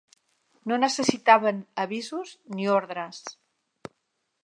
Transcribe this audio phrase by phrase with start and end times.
[0.71, 3.25] No necessitaven avisos, ni ordres